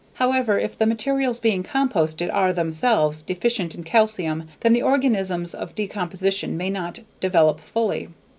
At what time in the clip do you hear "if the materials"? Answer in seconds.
0.57-1.37